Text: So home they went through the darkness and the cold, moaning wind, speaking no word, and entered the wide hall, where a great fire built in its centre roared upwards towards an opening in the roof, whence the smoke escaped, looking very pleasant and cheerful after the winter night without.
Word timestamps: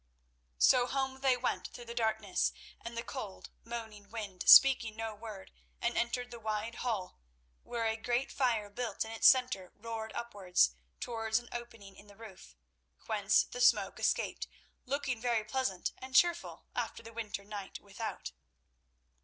So 0.57 0.87
home 0.87 1.19
they 1.19 1.37
went 1.37 1.67
through 1.67 1.85
the 1.85 1.93
darkness 1.93 2.51
and 2.83 2.97
the 2.97 3.03
cold, 3.03 3.51
moaning 3.63 4.09
wind, 4.09 4.49
speaking 4.49 4.95
no 4.95 5.13
word, 5.13 5.51
and 5.79 5.95
entered 5.95 6.31
the 6.31 6.39
wide 6.39 6.73
hall, 6.81 7.19
where 7.61 7.85
a 7.85 7.95
great 7.97 8.31
fire 8.31 8.71
built 8.71 9.05
in 9.05 9.11
its 9.11 9.27
centre 9.27 9.71
roared 9.75 10.11
upwards 10.13 10.71
towards 10.99 11.37
an 11.37 11.49
opening 11.51 11.95
in 11.95 12.07
the 12.07 12.17
roof, 12.17 12.55
whence 13.05 13.43
the 13.43 13.61
smoke 13.61 13.99
escaped, 13.99 14.47
looking 14.87 15.21
very 15.21 15.43
pleasant 15.43 15.91
and 15.99 16.15
cheerful 16.15 16.65
after 16.75 17.03
the 17.03 17.13
winter 17.13 17.43
night 17.45 17.79
without. 17.79 18.31